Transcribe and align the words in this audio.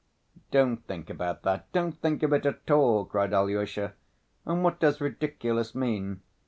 "Don't 0.49 0.77
think 0.87 1.11
about 1.11 1.43
that, 1.43 1.71
don't 1.73 1.91
think 1.91 2.23
of 2.23 2.33
it 2.33 2.47
at 2.47 2.71
all!" 2.71 3.05
cried 3.05 3.35
Alyosha. 3.35 3.93
"And 4.47 4.63
what 4.63 4.79
does 4.79 4.99
ridiculous 4.99 5.75
mean? 5.75 6.21